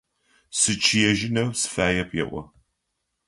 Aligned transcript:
Сычъыежьынэу 0.59 1.49
сыфаеп,– 1.59 2.09
elo. 2.21 2.43